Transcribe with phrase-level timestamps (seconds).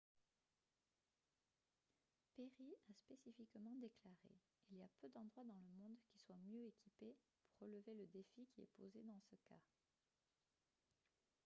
[2.33, 4.33] perry a spécifiquement déclaré:
[4.71, 7.15] «il y a peu d'endroits dans le monde qui soient mieux équipés
[7.59, 9.61] pour relever le défi qui est posé dans ce cas»